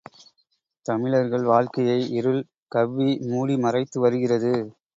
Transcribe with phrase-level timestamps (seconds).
[0.85, 2.41] தமிழர்கள் வாழ்க்கையை இருள்
[2.67, 4.53] கவ்வி மூடிமறைத்து வருகிறது.